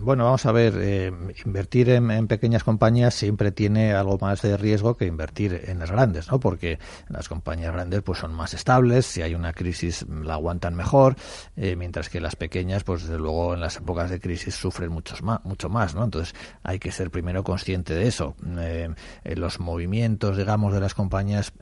Bueno, 0.00 0.24
vamos 0.24 0.44
a 0.44 0.52
ver, 0.52 0.74
eh, 0.76 1.10
invertir 1.46 1.88
en, 1.88 2.28
pequeñas 2.28 2.62
compañías 2.62 3.14
siempre 3.14 3.52
tiene 3.52 3.94
algo 3.94 4.18
más 4.20 4.42
de 4.42 4.56
riesgo 4.58 4.96
que 4.96 5.06
invertir 5.06 5.62
en 5.66 5.78
las 5.78 5.90
grandes, 5.90 6.30
¿no? 6.30 6.38
Porque 6.38 6.78
las 7.08 7.28
compañías 7.28 7.72
grandes 7.72 8.02
pues 8.02 8.18
son 8.18 8.34
más 8.34 8.52
estables, 8.52 9.06
si 9.06 9.22
hay 9.22 9.34
una 9.34 9.54
crisis 9.54 10.04
la 10.08 10.34
aguantan 10.34 10.74
mejor, 10.74 11.16
eh, 11.56 11.74
mientras 11.74 12.10
que 12.10 12.20
las 12.20 12.36
pequeñas, 12.36 12.84
pues 12.84 13.02
desde 13.02 13.18
luego 13.18 13.54
en 13.54 13.60
las 13.60 13.78
épocas 13.78 14.10
de 14.10 14.20
crisis 14.20 14.54
sufren 14.54 14.90
muchos 14.90 15.22
más, 15.22 15.42
mucho 15.44 15.70
más, 15.70 15.94
¿no? 15.94 16.04
Entonces 16.04 16.34
hay 16.62 16.78
que 16.78 16.92
ser 16.92 17.10
primero 17.10 17.42
consciente 17.42 17.94
de 17.94 18.06
eso. 18.06 18.36
Eh, 18.58 18.90
los 19.36 19.58
movimientos, 19.58 20.36
digamos, 20.36 20.74
de 20.74 20.80
las 20.80 20.92
compañías 20.94 21.52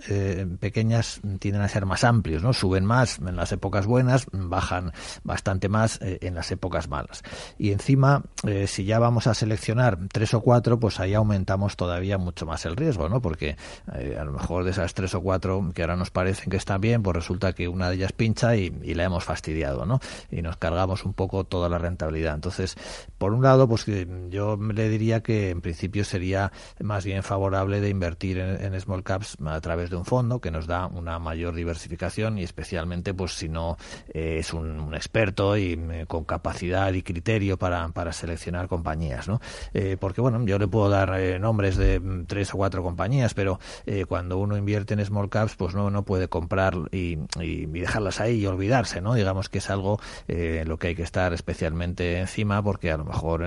pequeñas 0.58 1.20
tienden 1.38 1.62
a 1.62 1.68
ser 1.68 1.86
más 1.86 2.02
amplios, 2.02 2.42
¿no? 2.42 2.52
Suben 2.52 2.84
más 2.84 3.18
en 3.18 3.36
las 3.36 3.52
épocas 3.52 3.86
buenas, 3.86 4.26
bajan 4.32 4.92
bastante 5.22 5.68
más 5.68 6.00
en 6.02 6.31
las 6.34 6.50
épocas 6.50 6.88
malas. 6.88 7.22
Y 7.58 7.72
encima, 7.72 8.22
eh, 8.46 8.66
si 8.66 8.84
ya 8.84 8.98
vamos 8.98 9.26
a 9.26 9.34
seleccionar 9.34 9.98
tres 10.12 10.34
o 10.34 10.40
cuatro, 10.40 10.78
pues 10.78 11.00
ahí 11.00 11.14
aumentamos 11.14 11.76
todavía 11.76 12.18
mucho 12.18 12.46
más 12.46 12.64
el 12.66 12.76
riesgo, 12.76 13.08
¿no? 13.08 13.20
Porque 13.20 13.56
eh, 13.94 14.16
a 14.18 14.24
lo 14.24 14.32
mejor 14.32 14.64
de 14.64 14.70
esas 14.70 14.94
tres 14.94 15.14
o 15.14 15.20
cuatro 15.20 15.70
que 15.74 15.82
ahora 15.82 15.96
nos 15.96 16.10
parecen 16.10 16.50
que 16.50 16.56
están 16.56 16.80
bien, 16.80 17.02
pues 17.02 17.16
resulta 17.16 17.52
que 17.52 17.68
una 17.68 17.88
de 17.88 17.96
ellas 17.96 18.12
pincha 18.12 18.56
y, 18.56 18.70
la 18.92 19.04
hemos 19.04 19.24
fastidiado, 19.24 19.86
¿no? 19.86 20.00
Y 20.30 20.42
nos 20.42 20.58
cargamos 20.58 21.04
un 21.04 21.14
poco 21.14 21.44
toda 21.44 21.68
la 21.68 21.78
rentabilidad. 21.78 22.34
Entonces, 22.34 22.76
por 23.16 23.32
un 23.32 23.42
lado, 23.42 23.66
pues 23.68 23.86
yo 24.28 24.56
le 24.56 24.88
diría 24.88 25.22
que 25.22 25.50
en 25.50 25.60
principio 25.62 26.04
sería 26.04 26.52
más 26.80 27.04
bien 27.04 27.22
favorable 27.22 27.80
de 27.80 27.88
invertir 27.88 28.38
en, 28.38 28.78
small 28.80 29.02
caps 29.02 29.36
a 29.44 29.60
través 29.60 29.90
de 29.90 29.96
un 29.96 30.04
fondo 30.04 30.40
que 30.40 30.50
nos 30.50 30.66
da 30.66 30.86
una 30.86 31.18
mayor 31.18 31.54
diversificación 31.54 32.38
y 32.38 32.42
especialmente, 32.42 33.14
pues 33.14 33.32
si 33.32 33.48
no 33.48 33.76
eh, 34.12 34.36
es 34.38 34.52
un, 34.52 34.94
experto 34.94 35.56
y 35.56 35.78
con 36.06 36.21
capacidad 36.24 36.92
y 36.92 37.02
criterio 37.02 37.58
para, 37.58 37.88
para 37.88 38.12
seleccionar 38.12 38.68
compañías, 38.68 39.28
¿no? 39.28 39.40
Eh, 39.74 39.96
porque, 39.98 40.20
bueno, 40.20 40.44
yo 40.44 40.58
le 40.58 40.68
puedo 40.68 40.88
dar 40.88 41.18
eh, 41.18 41.38
nombres 41.38 41.76
de 41.76 42.00
mm, 42.00 42.26
tres 42.26 42.54
o 42.54 42.56
cuatro 42.56 42.82
compañías, 42.82 43.34
pero 43.34 43.58
eh, 43.86 44.04
cuando 44.06 44.38
uno 44.38 44.56
invierte 44.56 44.94
en 44.94 45.04
small 45.04 45.28
caps, 45.28 45.56
pues 45.56 45.74
no, 45.74 45.90
no 45.90 46.04
puede 46.04 46.28
comprar 46.28 46.74
y, 46.90 47.18
y, 47.40 47.66
dejarlas 47.66 48.20
ahí 48.20 48.40
y 48.40 48.46
olvidarse, 48.46 49.00
¿no? 49.00 49.14
Digamos 49.14 49.48
que 49.48 49.58
es 49.58 49.70
algo 49.70 50.00
lo 50.28 50.78
que 50.78 50.88
hay 50.88 50.94
que 50.94 51.02
estar 51.02 51.32
especialmente 51.32 52.18
encima 52.18 52.62
porque 52.62 52.90
a 52.90 52.96
lo 52.96 53.04
mejor 53.04 53.44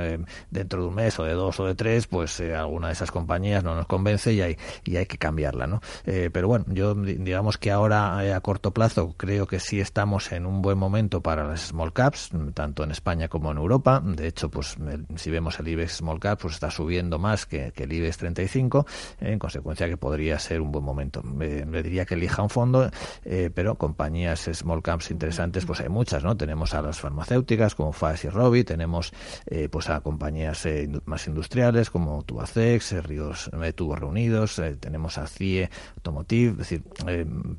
dentro 0.50 0.82
de 0.82 0.88
un 0.88 0.96
mes 0.96 1.18
o 1.20 1.24
de 1.24 1.34
dos 1.34 1.60
o 1.60 1.66
de 1.66 1.76
tres, 1.76 2.08
pues 2.08 2.40
alguna 2.40 2.88
de 2.88 2.94
esas 2.94 3.12
compañías 3.12 3.64
no 3.64 3.76
nos 3.76 3.88
convence 3.88 4.34
y 4.34 4.42
hay, 4.42 4.58
y 4.84 4.98
hay 4.98 5.06
que 5.06 5.18
cambiarla, 5.18 5.68
¿no? 5.68 5.82
pero 6.04 6.48
bueno, 6.48 6.66
yo 6.70 6.94
digamos 6.96 7.58
que 7.58 7.72
ahora 7.72 8.36
a 8.36 8.42
corto 8.42 8.72
plazo 8.72 9.16
creo 9.18 9.48
que 9.48 9.60
sí 9.60 9.80
estamos 9.80 10.32
en 10.32 10.46
un 10.46 10.62
buen 10.62 10.78
momento 10.78 11.22
para 11.22 11.48
las 11.48 11.68
small 11.68 11.94
caps, 11.94 12.30
en 12.78 12.92
España 12.92 13.28
como 13.28 13.52
en 13.52 13.58
Europa. 13.58 14.02
De 14.04 14.28
hecho, 14.28 14.50
pues 14.50 14.78
si 15.16 15.32
vemos 15.32 15.60
el 15.60 15.68
IBEX 15.68 15.98
Small 15.98 16.20
Cap, 16.20 16.40
pues 16.42 16.56
está 16.56 16.72
subiendo 16.72 17.20
más 17.20 17.46
que, 17.46 17.72
el 17.76 17.94
IBEX 17.94 18.18
35, 18.18 18.86
en 19.22 19.40
consecuencia 19.40 19.88
que 19.88 19.98
podría 19.98 20.40
ser 20.40 20.62
un 20.62 20.72
buen 20.72 20.84
momento. 20.84 21.24
le 21.40 21.84
diría 21.84 22.06
que 22.06 22.16
elija 22.16 22.42
un 22.42 22.50
fondo, 22.50 22.90
eh, 23.24 23.50
pero 23.54 23.76
compañías 23.76 24.50
Small 24.52 24.82
Caps 24.82 25.12
interesantes, 25.12 25.66
pues 25.66 25.82
hay 25.82 25.90
muchas, 25.90 26.24
¿no? 26.24 26.36
Tenemos 26.36 26.74
a 26.74 26.82
las 26.82 27.00
farmacéuticas 27.00 27.76
como 27.76 27.94
FAS 27.94 28.26
y 28.26 28.30
Robi, 28.30 28.64
tenemos 28.64 29.12
eh, 29.46 29.70
pues 29.70 29.90
a 29.90 30.02
compañías 30.02 30.66
eh, 30.66 30.90
más 31.06 31.28
industriales 31.28 31.90
como 31.90 32.24
Tubacex, 32.24 33.04
Ríos 33.04 33.50
Tubos 33.76 34.00
Reunidos, 34.00 34.62
tenemos 34.80 35.18
a 35.18 35.28
CIE 35.28 35.70
Automotive, 35.98 36.52
es 36.52 36.58
decir, 36.58 36.84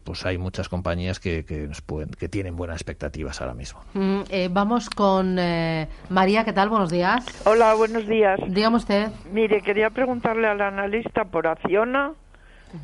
pues 0.05 0.25
hay 0.25 0.39
muchas 0.39 0.69
compañías 0.69 1.21
que, 1.21 1.45
que, 1.45 1.71
pueden, 1.85 2.11
que 2.11 2.29
tienen 2.29 2.57
buenas 2.57 2.77
expectativas 2.77 3.41
ahora 3.41 3.55
mismo. 3.55 3.81
Mm, 3.95 4.23
vamos 4.51 4.86
con 4.89 5.39
eh, 5.39 5.89
María. 6.09 6.45
¿Qué 6.45 6.53
tal? 6.53 6.69
Buenos 6.69 6.91
días. 6.91 7.25
Hola, 7.45 7.75
buenos 7.75 8.07
días. 8.07 8.39
Dígame 8.49 8.77
usted. 8.77 9.09
Mire, 9.33 9.61
quería 9.63 9.91
preguntarle 9.91 10.49
al 10.49 10.61
analista 10.61 11.25
por 11.25 11.47
Acciona 11.47 12.13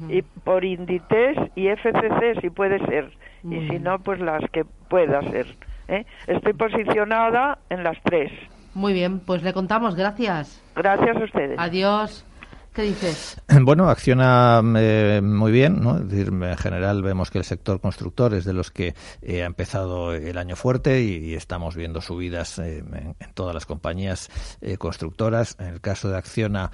y 0.09 0.23
por 0.23 0.65
Inditex 0.65 1.39
y 1.55 1.69
FCC, 1.69 2.41
si 2.41 2.51
puede 2.51 2.79
ser. 2.87 3.13
y 3.45 3.69
si 3.69 3.79
no, 3.79 3.99
pues 3.99 4.21
las 4.21 4.43
que 4.51 4.65
pueda 4.89 5.21
ser. 5.31 5.47
¿eh? 5.89 6.07
Estoy 6.27 6.53
posicionada 6.55 7.59
en 7.69 7.83
las 7.85 7.99
tres. 8.03 8.31
Muy 8.75 8.93
bien, 8.95 9.21
pues 9.21 9.43
le 9.43 9.53
contamos. 9.53 9.95
Gracias. 9.95 10.63
Gracias 10.75 11.17
a 11.17 11.25
ustedes. 11.25 11.59
Adiós. 11.59 12.25
¿Qué 12.73 12.83
dices? 12.83 13.37
Bueno, 13.63 13.89
acciona 13.91 14.63
eh, 14.77 15.21
muy 15.23 15.53
bien, 15.53 15.81
¿no? 15.81 15.99
En 15.99 16.57
general 16.57 17.03
vemos 17.03 17.31
que 17.31 17.39
el 17.39 17.45
sector 17.45 17.81
constructor 17.81 18.35
es 18.35 18.45
de 18.45 18.55
los 18.55 18.71
que 18.71 18.95
eh, 19.21 19.43
ha 19.43 19.47
empezado 19.47 20.15
el 20.15 20.39
año 20.39 20.57
fuerte 20.57 21.03
y, 21.03 21.35
estamos 21.35 21.77
viendo 21.77 22.01
subidas 22.01 22.59
eh, 22.59 22.79
en, 22.79 23.15
en, 23.19 23.35
todas 23.35 23.55
las 23.55 23.67
compañías 23.67 24.31
constructoras. 24.79 25.57
En 25.59 25.67
el 25.67 25.81
caso 25.81 26.09
de 26.09 26.17
Acciona 26.17 26.71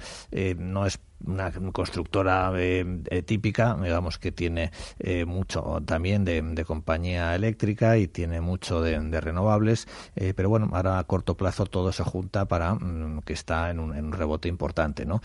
no 0.57 0.85
es 0.85 0.99
una 1.25 1.51
constructora 1.71 2.51
eh, 2.55 2.85
eh, 3.09 3.21
típica, 3.23 3.77
digamos 3.81 4.17
que 4.17 4.31
tiene 4.31 4.71
eh, 4.99 5.25
mucho 5.25 5.81
también 5.85 6.25
de, 6.25 6.39
compañía 6.65 7.35
eléctrica 7.35 7.97
y 7.97 8.07
tiene 8.07 8.41
mucho 8.41 8.81
de, 8.81 8.99
renovables, 9.21 9.87
pero 10.35 10.49
bueno, 10.49 10.69
ahora 10.73 10.99
a 10.99 11.03
corto 11.05 11.35
plazo 11.35 11.65
todo 11.65 11.91
se 11.91 12.03
junta 12.03 12.45
para 12.45 12.75
mm, 12.75 13.21
que 13.21 13.33
está 13.33 13.69
en 13.69 13.79
un, 13.79 14.11
rebote 14.11 14.49
importante, 14.49 15.05
¿no? 15.05 15.21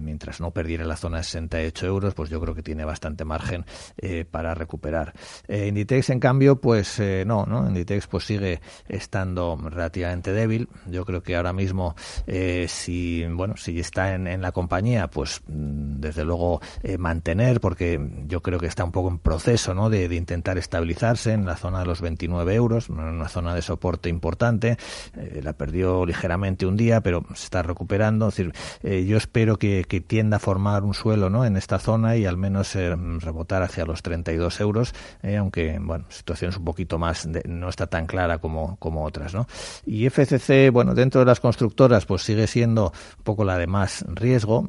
mientras 0.00 0.40
no 0.40 0.52
perdiera 0.52 0.84
la 0.84 0.96
zona 0.96 1.18
de 1.18 1.24
68 1.24 1.86
euros, 1.86 2.14
pues 2.14 2.30
yo 2.30 2.40
creo 2.40 2.54
que 2.54 2.62
tiene 2.62 2.84
bastante 2.84 3.24
margen 3.24 3.64
para 4.30 4.54
recuperar. 4.54 5.12
Inditex, 5.48 6.10
en 6.10 6.20
cambio, 6.20 6.60
pues 6.60 7.00
no, 7.26 7.46
¿no? 7.46 7.66
Inditex 7.66 8.06
pues 8.06 8.24
sigue 8.24 8.60
estando 8.88 9.58
relativamente 9.60 10.32
débil. 10.32 10.68
Yo 10.86 11.04
creo 11.04 11.22
que 11.22 11.36
ahora 11.36 11.52
mismo, 11.52 11.94
si, 12.66 13.24
bueno, 13.26 13.56
si 13.56 13.80
está 13.80 14.14
en, 14.14 14.26
en 14.26 14.42
la 14.42 14.52
compañía, 14.52 15.08
pues 15.08 15.19
pues 15.20 15.42
mm, 15.48 16.00
desde 16.00 16.24
luego 16.24 16.62
eh, 16.82 16.96
mantener, 16.96 17.60
porque 17.60 18.00
yo 18.26 18.40
creo 18.40 18.58
que 18.58 18.66
está 18.66 18.84
un 18.84 18.90
poco 18.90 19.10
en 19.10 19.18
proceso 19.18 19.74
¿no? 19.74 19.90
de, 19.90 20.06
intentar 20.14 20.56
estabilizarse 20.56 21.34
en 21.34 21.44
la 21.44 21.56
zona 21.56 21.80
de 21.80 21.84
los 21.84 22.00
29 22.00 22.54
euros, 22.54 22.88
una 22.88 23.28
zona 23.28 23.54
de 23.54 23.60
soporte 23.60 24.08
importante. 24.08 24.78
Eh, 25.14 25.42
la 25.44 25.52
perdió 25.52 26.06
ligeramente 26.06 26.64
un 26.64 26.78
día, 26.78 27.02
pero 27.02 27.22
se 27.34 27.44
está 27.44 27.62
recuperando. 27.62 28.28
Es 28.28 28.36
decir, 28.36 28.54
eh, 28.82 29.04
yo 29.04 29.18
espero 29.18 29.58
que, 29.58 29.84
tienda 30.06 30.38
a 30.38 30.40
formar 30.40 30.84
un 30.84 30.94
suelo 30.94 31.28
¿no? 31.28 31.44
en 31.44 31.58
esta 31.58 31.78
zona 31.78 32.16
y 32.16 32.24
al 32.24 32.38
menos 32.38 32.74
rebotar 32.74 33.62
hacia 33.62 33.84
los 33.84 34.02
32 34.02 34.58
euros, 34.60 34.94
aunque, 35.38 35.78
bueno, 35.78 36.06
situación 36.08 36.50
es 36.52 36.56
un 36.56 36.64
poquito 36.64 36.98
más, 36.98 37.28
no 37.44 37.68
está 37.68 37.86
tan 37.88 38.06
clara 38.06 38.38
como, 38.38 38.76
como 38.78 39.04
otras. 39.04 39.34
¿no? 39.34 39.46
Y 39.84 40.08
FCC, 40.08 40.70
bueno, 40.72 40.94
dentro 40.94 41.20
de 41.20 41.26
las 41.26 41.40
constructoras, 41.40 42.06
pues 42.06 42.22
sigue 42.22 42.46
siendo 42.46 42.94
un 43.18 43.24
poco 43.24 43.44
la 43.44 43.58
de 43.58 43.66
más 43.66 44.06
riesgo, 44.08 44.64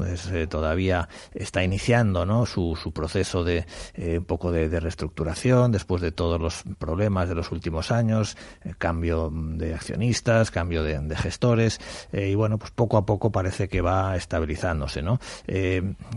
todavía 0.47 1.09
está 1.33 1.63
iniciando 1.63 2.25
su, 2.45 2.91
proceso 2.93 3.43
de 3.43 3.65
eh, 3.93 4.19
un 4.19 4.25
poco 4.25 4.51
de, 4.51 4.79
reestructuración 4.79 5.71
después 5.71 6.01
de 6.01 6.11
todos 6.11 6.39
los 6.39 6.63
problemas 6.77 7.29
de 7.29 7.35
los 7.35 7.51
últimos 7.51 7.91
años, 7.91 8.37
eh, 8.63 8.73
cambio 8.77 9.31
de 9.31 9.73
accionistas, 9.73 10.51
cambio 10.51 10.83
de, 10.83 11.01
gestores 11.15 11.79
eh, 12.11 12.29
y 12.29 12.35
bueno, 12.35 12.57
pues 12.57 12.71
poco 12.71 12.97
a 12.97 13.05
poco 13.05 13.31
parece 13.31 13.67
que 13.67 13.81
va 13.81 14.15
estabilizándose, 14.15 15.01
¿no? 15.01 15.19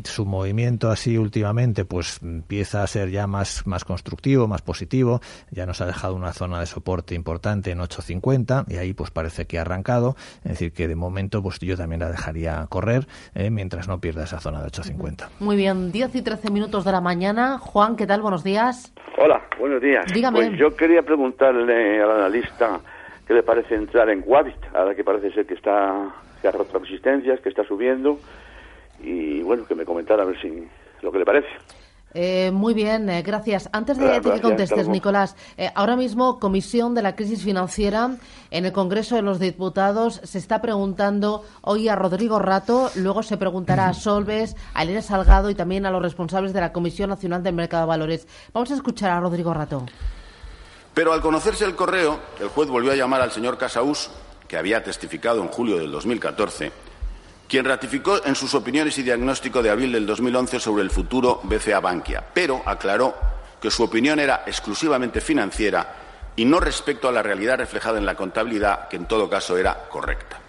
su 0.04 0.24
movimiento 0.24 0.90
así 0.90 1.18
últimamente 1.18 1.84
pues 1.84 2.20
empieza 2.22 2.82
a 2.82 2.86
ser 2.86 3.10
ya 3.10 3.26
más, 3.26 3.66
más 3.66 3.84
constructivo, 3.84 4.46
más 4.46 4.62
positivo, 4.62 5.20
ya 5.50 5.66
nos 5.66 5.80
ha 5.80 5.86
dejado 5.86 6.14
una 6.14 6.32
zona 6.32 6.60
de 6.60 6.66
soporte 6.66 7.14
importante 7.14 7.70
en 7.70 7.78
8.50 7.78 8.66
y 8.68 8.76
ahí 8.76 8.92
pues 8.92 9.10
parece 9.10 9.46
que 9.46 9.58
ha 9.58 9.62
arrancado, 9.62 10.16
es 10.44 10.52
decir 10.52 10.72
que 10.72 10.88
de 10.88 10.96
momento 10.96 11.42
pues 11.42 11.58
yo 11.58 11.76
también 11.76 12.00
la 12.00 12.10
dejaría 12.10 12.66
correr 12.68 13.06
mientras 13.50 13.88
no 13.88 14.00
pierda 14.00 14.13
esa 14.22 14.40
zona 14.40 14.62
de 14.62 14.68
8.50. 14.68 15.28
Muy 15.40 15.56
bien, 15.56 15.90
10 15.90 16.14
y 16.14 16.22
13 16.22 16.50
minutos 16.50 16.84
de 16.84 16.92
la 16.92 17.00
mañana. 17.00 17.58
Juan, 17.58 17.96
¿qué 17.96 18.06
tal? 18.06 18.22
Buenos 18.22 18.44
días. 18.44 18.92
Hola, 19.18 19.42
buenos 19.58 19.82
días. 19.82 20.06
Dígame. 20.12 20.38
Pues 20.38 20.58
yo 20.58 20.76
quería 20.76 21.02
preguntarle 21.02 22.02
al 22.02 22.10
analista 22.10 22.80
qué 23.26 23.34
le 23.34 23.42
parece 23.42 23.74
entrar 23.74 24.08
en 24.10 24.22
Coavit, 24.22 24.56
ahora 24.74 24.94
que 24.94 25.04
parece 25.04 25.32
ser 25.32 25.46
que 25.46 25.54
está 25.54 26.14
que 26.40 26.48
ha 26.48 26.52
roto 26.52 26.78
resistencias, 26.78 27.40
que 27.40 27.48
está 27.48 27.64
subiendo, 27.64 28.18
y 29.00 29.40
bueno, 29.42 29.64
que 29.66 29.74
me 29.74 29.86
comentara 29.86 30.24
a 30.24 30.26
ver 30.26 30.38
si 30.42 30.68
lo 31.00 31.10
que 31.10 31.18
le 31.18 31.24
parece. 31.24 31.48
Eh, 32.14 32.52
muy 32.52 32.74
bien, 32.74 33.10
eh, 33.10 33.22
gracias. 33.22 33.68
Antes 33.72 33.98
de, 33.98 34.20
que 34.20 34.40
contestes, 34.40 34.86
Nicolás, 34.86 35.34
eh, 35.56 35.70
ahora 35.74 35.96
mismo 35.96 36.38
Comisión 36.38 36.94
de 36.94 37.02
la 37.02 37.16
Crisis 37.16 37.42
Financiera 37.42 38.16
en 38.52 38.64
el 38.64 38.72
Congreso 38.72 39.16
de 39.16 39.22
los 39.22 39.40
Diputados 39.40 40.20
se 40.22 40.38
está 40.38 40.62
preguntando 40.62 41.44
hoy 41.62 41.88
a 41.88 41.96
Rodrigo 41.96 42.38
Rato, 42.38 42.90
luego 42.94 43.24
se 43.24 43.36
preguntará 43.36 43.88
a 43.88 43.94
Solves, 43.94 44.54
a 44.74 44.84
Elena 44.84 45.02
Salgado 45.02 45.50
y 45.50 45.56
también 45.56 45.86
a 45.86 45.90
los 45.90 46.00
responsables 46.00 46.52
de 46.52 46.60
la 46.60 46.72
Comisión 46.72 47.10
Nacional 47.10 47.42
del 47.42 47.54
Mercado 47.54 47.82
de 47.82 47.88
Valores. 47.88 48.28
Vamos 48.52 48.70
a 48.70 48.74
escuchar 48.74 49.10
a 49.10 49.18
Rodrigo 49.18 49.52
Rato. 49.52 49.84
Pero 50.94 51.12
al 51.12 51.20
conocerse 51.20 51.64
el 51.64 51.74
correo, 51.74 52.20
el 52.38 52.46
juez 52.46 52.68
volvió 52.68 52.92
a 52.92 52.94
llamar 52.94 53.22
al 53.22 53.32
señor 53.32 53.58
Casaús, 53.58 54.10
que 54.46 54.56
había 54.56 54.84
testificado 54.84 55.42
en 55.42 55.48
julio 55.48 55.78
del 55.78 55.90
2014 55.90 56.93
quien 57.48 57.64
ratificó 57.64 58.24
en 58.24 58.34
sus 58.34 58.54
opiniones 58.54 58.98
y 58.98 59.02
diagnóstico 59.02 59.62
de 59.62 59.70
abril 59.70 59.92
del 59.92 60.06
2011 60.06 60.60
sobre 60.60 60.82
el 60.82 60.90
futuro 60.90 61.40
BCA 61.44 61.80
Bankia, 61.80 62.24
pero 62.32 62.62
aclaró 62.64 63.14
que 63.60 63.70
su 63.70 63.82
opinión 63.82 64.18
era 64.20 64.42
exclusivamente 64.46 65.20
financiera 65.20 65.94
y 66.36 66.44
no 66.44 66.60
respecto 66.60 67.08
a 67.08 67.12
la 67.12 67.22
realidad 67.22 67.58
reflejada 67.58 67.98
en 67.98 68.06
la 68.06 68.16
contabilidad, 68.16 68.88
que 68.88 68.96
en 68.96 69.06
todo 69.06 69.30
caso 69.30 69.56
era 69.56 69.88
correcta. 69.88 70.40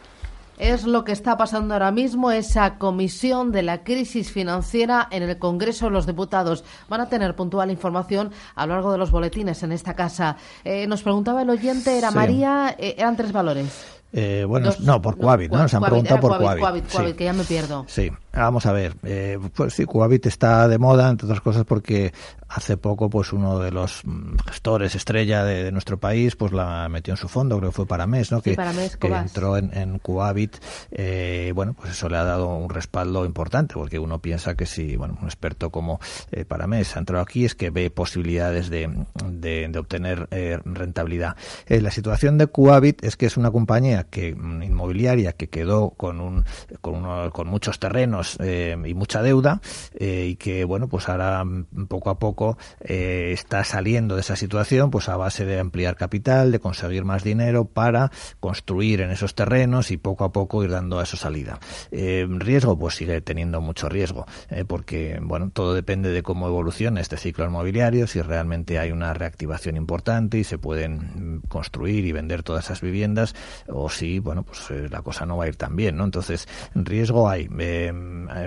Es 0.58 0.86
lo 0.86 1.04
que 1.04 1.12
está 1.12 1.36
pasando 1.36 1.74
ahora 1.74 1.92
mismo, 1.92 2.32
esa 2.32 2.78
comisión 2.78 3.52
de 3.52 3.62
la 3.62 3.84
crisis 3.84 4.32
financiera 4.32 5.06
en 5.12 5.24
el 5.24 5.38
Congreso 5.38 5.86
de 5.86 5.92
los 5.92 6.06
Diputados. 6.06 6.64
Van 6.88 7.02
a 7.02 7.10
tener 7.10 7.36
puntual 7.36 7.72
información 7.72 8.32
a 8.56 8.66
lo 8.66 8.74
largo 8.74 8.94
de 8.94 8.98
los 8.98 9.12
boletines 9.12 9.64
en 9.64 9.74
esta 9.74 9.96
casa. 9.96 10.38
Eh, 10.64 10.88
nos 10.88 11.04
preguntaba 11.04 11.42
el 11.42 11.50
oyente, 11.50 11.98
era 11.98 12.10
María, 12.10 12.74
eh, 12.80 12.96
eran 12.98 13.18
tres 13.18 13.34
valores. 13.34 13.95
Eh, 14.18 14.46
bueno, 14.48 14.72
no, 14.80 15.02
por 15.02 15.18
Coavit, 15.18 15.52
¿no? 15.52 15.58
Nos 15.58 15.74
han 15.74 15.84
preguntado 15.84 16.22
por 16.22 16.38
Coavit. 16.38 16.90
Coavit, 16.90 17.18
que 17.18 17.26
ya 17.26 17.34
me 17.34 17.44
pierdo. 17.44 17.84
Sí, 17.90 18.10
vamos 18.44 18.66
a 18.66 18.72
ver. 18.72 18.96
Eh, 19.04 19.40
pues 19.54 19.74
sí, 19.74 19.86
Coavit 19.86 20.26
está 20.26 20.68
de 20.68 20.78
moda, 20.78 21.10
entre 21.10 21.26
otras 21.26 21.42
cosas, 21.42 21.66
porque 21.66 22.14
hace 22.48 22.78
poco, 22.78 23.10
pues 23.10 23.34
uno 23.34 23.60
de 23.60 23.72
los 23.72 24.02
mm, 24.06 24.38
gestores 24.48 24.96
estrella 24.96 25.44
de, 25.44 25.72
nuestro 25.72 26.00
país, 26.00 26.36
pues 26.36 26.52
la 26.52 26.88
metió 26.90 27.14
en 27.14 27.18
su 27.18 27.28
fondo, 27.28 27.58
creo 27.58 27.72
que 27.72 27.76
fue 27.76 27.86
para 27.86 28.08
mes, 28.08 28.32
¿no? 28.32 28.42
que, 28.42 28.56
que 29.00 29.08
entró 29.08 29.58
en, 29.58 29.76
en 29.76 30.00
Coavit. 30.00 30.56
Eh, 30.92 31.52
bueno, 31.56 31.74
pues 31.74 31.92
eso 31.92 32.08
le 32.08 32.18
ha 32.18 32.24
dado 32.24 32.56
un 32.56 32.70
respaldo 32.70 33.26
importante, 33.26 33.74
porque 33.74 34.00
uno 34.00 34.20
piensa 34.20 34.56
que 34.56 34.66
si, 34.66 34.96
bueno, 34.96 35.18
un 35.22 35.28
experto 35.28 35.70
como 35.70 36.00
eh, 36.32 36.46
para 36.46 36.68
mes 36.68 36.96
ha 36.96 37.00
entrado 37.00 37.24
aquí 37.24 37.46
es 37.46 37.56
que 37.56 37.70
ve 37.70 37.90
posibilidades 37.90 38.70
de, 38.70 38.90
de, 39.26 39.68
de 39.68 39.80
obtener 39.80 40.28
eh, 40.32 40.60
rentabilidad. 40.64 41.36
Eh, 41.68 41.82
la 41.82 41.92
situación 41.92 42.38
de 42.38 42.48
Coavit 42.48 43.04
es 43.04 43.18
que 43.18 43.26
es 43.26 43.38
una 43.38 43.52
compañía 43.52 44.04
que 44.04 44.30
inmobiliaria 44.30 45.34
que 45.34 45.50
quedó 45.50 45.92
con 45.92 46.22
un 46.22 46.46
con, 46.82 46.96
uno, 46.96 47.32
con 47.32 47.48
muchos 47.48 47.80
terrenos 47.80 48.25
eh, 48.40 48.78
y 48.86 48.94
mucha 48.94 49.22
deuda 49.22 49.62
eh, 49.94 50.28
y 50.32 50.36
que 50.36 50.66
bueno 50.66 50.88
pues 50.88 51.10
ahora 51.10 51.44
mm, 51.44 51.88
poco 51.88 52.10
a 52.10 52.20
poco 52.20 52.58
eh, 52.82 53.32
está 53.34 53.64
saliendo 53.64 54.16
de 54.16 54.22
esa 54.22 54.36
situación 54.36 54.92
pues 54.92 55.10
a 55.10 55.18
base 55.18 55.46
de 55.46 55.60
ampliar 55.60 55.96
capital 55.96 56.52
de 56.52 56.60
conseguir 56.60 57.06
más 57.06 57.24
dinero 57.24 57.66
para 57.66 58.12
construir 58.40 59.02
en 59.02 59.12
esos 59.12 59.36
terrenos 59.36 59.92
y 59.92 59.98
poco 59.98 60.24
a 60.24 60.32
poco 60.32 60.64
ir 60.64 60.72
dando 60.72 61.00
a 61.00 61.04
eso 61.04 61.18
salida 61.18 61.60
riesgo 61.92 62.78
pues 62.78 62.96
sigue 62.96 63.22
teniendo 63.22 63.62
mucho 63.62 63.90
riesgo 63.90 64.26
porque 64.68 65.20
bueno 65.22 65.50
todo 65.52 65.74
depende 65.74 66.10
de 66.10 66.24
cómo 66.24 66.48
evolucione 66.48 67.02
este 67.02 67.18
ciclo 67.18 67.46
inmobiliario 67.46 68.08
si 68.08 68.22
realmente 68.22 68.80
hay 68.80 68.92
una 68.92 69.14
reactivación 69.14 69.78
importante 69.78 70.38
y 70.38 70.44
se 70.44 70.58
pueden 70.58 70.96
mm, 70.98 71.42
construir 71.48 72.06
y 72.06 72.12
vender 72.12 72.44
todas 72.44 72.66
esas 72.66 72.82
viviendas 72.82 73.36
o 73.68 73.90
si, 73.90 74.20
bueno, 74.20 74.44
pues 74.44 74.70
eh, 74.72 74.88
la 74.90 75.02
cosa 75.02 75.26
no 75.26 75.38
va 75.38 75.46
a 75.46 75.48
ir 75.48 75.56
tan 75.56 75.76
bien, 75.76 75.98
¿no? 75.98 76.06
Entonces, 76.06 76.48
riesgo 76.74 77.30
hay. 77.30 77.48
Eh, 77.60 77.92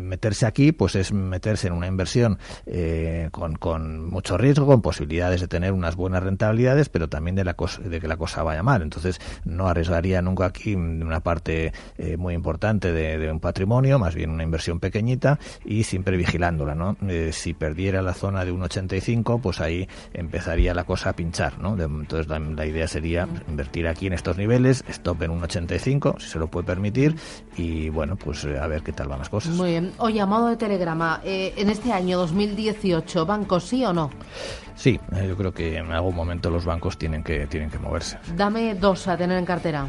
meterse 0.02 0.46
aquí, 0.46 0.72
pues 0.72 0.94
es 0.94 1.12
meterse 1.12 1.68
en 1.68 1.72
una 1.72 1.86
inversión 1.86 2.38
eh, 2.66 3.28
con, 3.32 3.56
con 3.56 4.08
mucho 4.08 4.38
riesgo, 4.38 4.66
con 4.66 4.82
posibilidades 4.82 5.40
de 5.40 5.48
tener 5.48 5.72
unas 5.72 5.96
buenas 5.96 6.22
rentabilidades, 6.22 6.88
pero 6.88 7.08
también 7.08 7.36
de, 7.36 7.44
la 7.44 7.54
cosa, 7.54 7.82
de 7.82 8.00
que 8.00 8.08
la 8.08 8.16
cosa 8.16 8.42
vaya 8.42 8.62
mal. 8.62 8.82
Entonces, 8.82 9.20
no 9.44 9.68
arriesgaría 9.68 10.22
nunca 10.22 10.46
aquí 10.46 10.74
una 10.74 11.20
parte 11.20 11.72
muy 12.16 12.34
importante 12.34 12.92
de, 12.92 13.30
un 13.30 13.40
patrimonio, 13.40 13.98
más 13.98 14.14
bien 14.14 14.30
una 14.30 14.42
inversión 14.42 14.80
pequeñita 14.80 15.38
y 15.64 15.84
siempre 15.84 16.16
vigilándola, 16.16 16.74
¿no? 16.74 16.96
si 17.32 17.52
perdiera 17.52 18.00
la 18.00 18.14
zona 18.14 18.44
de 18.44 18.52
un 18.52 18.62
85, 18.62 19.40
pues 19.40 19.60
ahí 19.60 19.86
empezaría 20.14 20.72
la 20.74 20.84
cosa 20.84 21.10
a 21.10 21.12
pinchar, 21.14 21.58
¿no? 21.58 21.76
entonces, 21.82 22.28
la, 22.28 22.38
la 22.38 22.66
idea 22.66 22.88
sería 22.88 23.28
invertir 23.48 23.86
aquí 23.86 24.06
en 24.06 24.12
estos 24.12 24.36
niveles, 24.36 24.84
stop 24.88 25.22
en 25.22 25.30
un 25.30 25.42
85, 25.42 26.16
si 26.18 26.28
se 26.28 26.38
lo 26.38 26.48
puede 26.48 26.66
permitir, 26.66 27.16
y 27.56 27.88
bueno, 27.88 28.16
pues 28.16 28.44
eh, 28.44 28.58
a 28.58 28.66
ver 28.66 28.82
qué 28.82 28.92
tal 28.92 29.08
van 29.08 29.18
las 29.18 29.28
cosas. 29.28 29.57
Muy 29.58 29.70
bien. 29.70 29.92
Oye, 29.98 30.20
a 30.20 30.26
modo 30.26 30.46
de 30.46 30.56
telegrama, 30.56 31.20
eh, 31.24 31.52
en 31.56 31.68
este 31.68 31.92
año 31.92 32.16
2018, 32.18 33.26
¿bancos 33.26 33.64
sí 33.64 33.84
o 33.84 33.92
no? 33.92 34.08
Sí, 34.76 35.00
eh, 35.16 35.26
yo 35.28 35.36
creo 35.36 35.52
que 35.52 35.78
en 35.78 35.90
algún 35.90 36.14
momento 36.14 36.48
los 36.48 36.64
bancos 36.64 36.96
tienen 36.96 37.24
que, 37.24 37.48
tienen 37.48 37.68
que 37.68 37.80
moverse. 37.80 38.18
Dame 38.36 38.76
dos 38.76 39.08
a 39.08 39.16
tener 39.16 39.36
en 39.36 39.44
cartera. 39.44 39.86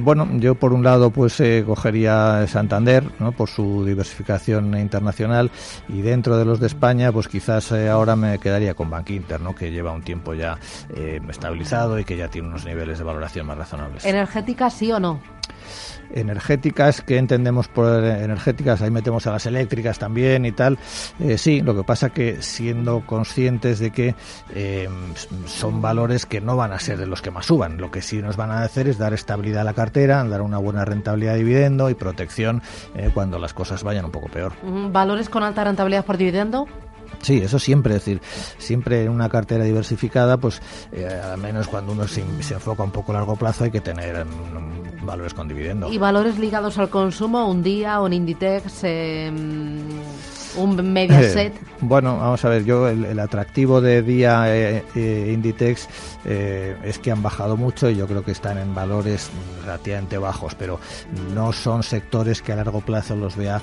Bueno, 0.00 0.28
yo 0.38 0.56
por 0.56 0.72
un 0.72 0.82
lado 0.82 1.10
pues 1.10 1.40
cogería 1.64 2.44
Santander, 2.48 3.04
¿no? 3.20 3.30
Por 3.30 3.48
su 3.48 3.84
diversificación 3.84 4.76
internacional 4.76 5.50
y 5.88 6.02
dentro 6.02 6.36
de 6.36 6.44
los 6.44 6.58
de 6.58 6.66
España 6.66 7.12
pues 7.12 7.28
quizás 7.28 7.70
ahora 7.70 8.16
me 8.16 8.40
quedaría 8.40 8.74
con 8.74 8.90
Bank 8.90 9.10
Inter, 9.10 9.40
¿no? 9.40 9.54
Que 9.54 9.70
lleva 9.70 9.92
un 9.92 10.02
tiempo 10.02 10.34
ya 10.34 10.58
estabilizado 10.92 12.00
y 12.00 12.04
que 12.04 12.16
ya 12.16 12.26
tiene 12.28 12.48
unos 12.48 12.64
niveles 12.66 12.98
de 12.98 13.04
valoración 13.04 13.46
más 13.46 13.56
razonables. 13.56 14.04
¿Energética 14.04 14.70
sí 14.70 14.90
o 14.90 14.98
no? 14.98 15.20
Energéticas, 16.14 17.00
que 17.02 17.18
entendemos 17.18 17.68
por 17.68 18.04
energéticas? 18.04 18.82
Ahí 18.82 18.90
metemos 18.90 19.26
a 19.26 19.32
las 19.32 19.46
eléctricas 19.46 19.98
también 19.98 20.44
y 20.46 20.52
tal. 20.52 20.78
Eh, 21.18 21.38
sí, 21.38 21.60
lo 21.60 21.74
que 21.76 21.84
pasa 21.84 22.10
que 22.10 22.42
siendo 22.42 23.04
conscientes 23.06 23.78
de 23.78 23.90
que 23.90 24.14
eh, 24.54 24.88
son 25.46 25.82
valores 25.82 26.26
que 26.26 26.40
no 26.40 26.56
van 26.56 26.72
a 26.72 26.78
ser 26.78 26.98
de 26.98 27.06
los 27.06 27.22
que 27.22 27.30
más 27.30 27.46
suban. 27.46 27.78
Lo 27.78 27.90
que 27.90 28.02
sí 28.02 28.18
nos 28.22 28.36
van 28.36 28.50
a 28.50 28.62
hacer 28.62 28.88
es 28.88 28.98
dar 28.98 29.12
estabilidad 29.12 29.62
a 29.62 29.64
la 29.64 29.74
cartera, 29.74 30.22
dar 30.24 30.42
una 30.42 30.58
buena 30.58 30.84
rentabilidad 30.84 31.32
de 31.34 31.38
dividendo 31.38 31.90
y 31.90 31.94
protección 31.94 32.62
eh, 32.94 33.10
cuando 33.12 33.38
las 33.38 33.54
cosas 33.54 33.82
vayan 33.82 34.04
un 34.04 34.10
poco 34.10 34.28
peor. 34.28 34.52
¿Valores 34.62 35.28
con 35.28 35.42
alta 35.42 35.64
rentabilidad 35.64 36.04
por 36.04 36.16
dividendo? 36.16 36.66
Sí, 37.22 37.38
eso 37.38 37.58
siempre, 37.58 37.96
es 37.96 38.04
decir, 38.04 38.22
siempre 38.58 39.04
en 39.04 39.10
una 39.10 39.28
cartera 39.28 39.64
diversificada, 39.64 40.38
pues 40.38 40.62
eh, 40.92 41.06
al 41.06 41.38
menos 41.38 41.68
cuando 41.68 41.92
uno 41.92 42.08
se, 42.08 42.22
enfoca 42.22 42.82
un 42.82 42.92
poco 42.92 43.12
a 43.12 43.16
largo 43.16 43.36
plazo 43.36 43.64
hay 43.64 43.70
que 43.70 43.80
tener 43.80 44.24
mm, 44.24 44.79
valores 45.10 45.34
con 45.34 45.48
dividendo. 45.48 45.92
¿Y 45.92 45.98
valores 45.98 46.38
ligados 46.38 46.78
al 46.78 46.88
consumo? 46.88 47.50
¿Un 47.50 47.62
día 47.62 48.00
un 48.00 48.12
Inditex? 48.12 48.84
Eh, 48.84 49.32
un 50.56 50.92
Mediaset. 50.92 51.52
bueno, 51.80 52.18
vamos 52.18 52.44
a 52.44 52.48
ver, 52.48 52.64
yo 52.64 52.88
el, 52.88 53.18
atractivo 53.18 53.80
de 53.80 54.02
día 54.02 54.54
eh, 54.54 54.84
eh, 54.94 55.30
Inditex 55.32 55.88
eh, 56.24 56.76
es 56.84 56.98
que 56.98 57.10
han 57.10 57.22
bajado 57.22 57.56
mucho 57.56 57.90
y 57.90 57.96
yo 57.96 58.06
creo 58.06 58.24
que 58.24 58.32
están 58.32 58.58
en 58.58 58.74
valores 58.74 59.30
relativamente 59.62 60.18
bajos, 60.18 60.54
pero 60.54 60.80
no 61.34 61.52
son 61.52 61.82
sectores 61.82 62.42
que 62.42 62.52
a 62.52 62.56
largo 62.56 62.80
plazo 62.80 63.16
los 63.16 63.36
vea 63.36 63.60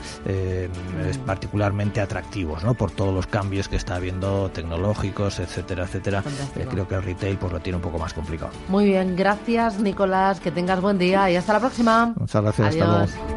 particularmente 1.25 2.01
atractivos, 2.01 2.63
¿no? 2.63 2.73
Por 2.73 2.91
todos 2.91 3.13
los 3.13 3.27
cambios 3.27 3.67
que 3.67 3.75
está 3.75 3.95
habiendo 3.95 4.49
tecnológicos, 4.51 5.39
etcétera, 5.39 5.85
etcétera. 5.85 6.23
creo 6.69 6.87
que 6.87 6.95
el 6.95 7.03
retail 7.03 7.37
pues 7.37 7.53
lo 7.53 7.59
tiene 7.59 7.77
un 7.77 7.81
poco 7.81 7.97
más 7.97 8.13
complicado. 8.13 8.51
Muy 8.67 8.85
bien, 8.85 9.15
gracias 9.15 9.79
Nicolás, 9.79 10.39
que 10.39 10.51
tengas 10.51 10.81
buen 10.81 10.97
día 10.97 11.29
y 11.29 11.35
hasta 11.35 11.53
la 11.53 11.59
próxima. 11.59 12.13
Muchas 12.15 12.41
gracias, 12.41 12.67
hasta 12.69 12.85
luego. 12.85 13.36